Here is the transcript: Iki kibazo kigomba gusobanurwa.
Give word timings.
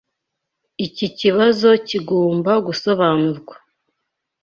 Iki 0.85 1.07
kibazo 1.19 1.69
kigomba 1.87 2.51
gusobanurwa. 2.67 3.55